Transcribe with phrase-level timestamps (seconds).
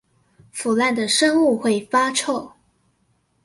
[0.51, 2.53] 腐爛的生物會發臭